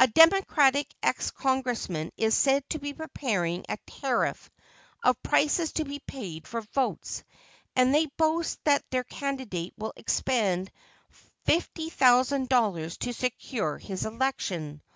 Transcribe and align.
A 0.00 0.08
democratic 0.08 0.92
ex 1.00 1.30
Congressman 1.30 2.10
is 2.16 2.36
said 2.36 2.68
to 2.70 2.80
be 2.80 2.92
preparing 2.92 3.64
a 3.68 3.78
tariff 3.86 4.50
of 5.04 5.22
prices 5.22 5.70
to 5.74 5.84
be 5.84 6.00
paid 6.00 6.48
for 6.48 6.62
votes, 6.74 7.22
and 7.76 7.94
they 7.94 8.06
boast 8.16 8.58
that 8.64 8.82
their 8.90 9.04
candidate 9.04 9.74
will 9.78 9.92
expend 9.94 10.72
$50,000 11.46 12.98
to 12.98 13.12
secure 13.12 13.78
his 13.78 14.04
election. 14.04 14.82